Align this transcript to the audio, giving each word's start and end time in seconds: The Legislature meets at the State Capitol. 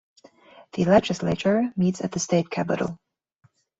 The 0.73 0.85
Legislature 0.85 1.71
meets 1.77 2.03
at 2.03 2.11
the 2.11 2.19
State 2.19 2.49
Capitol. 2.49 2.99